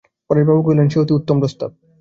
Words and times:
পরেশবাবু 0.29 0.61
কহিলেন, 0.65 0.87
সে 0.91 0.97
অতি 0.99 1.13
উত্তম 1.15 1.35
প্রস্তাব। 1.41 1.69